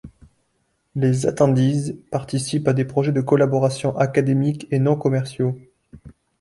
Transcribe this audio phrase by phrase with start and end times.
[0.95, 5.59] Les Attendees participent à des projets de collaboration académiques et non commerciaux.